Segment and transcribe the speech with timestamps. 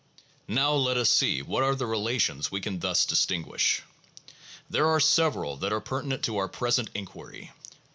[0.47, 3.83] Now let us see what are the relations we can thus distinguish.
[4.67, 7.51] There are several that are pertinent to our present inquiry.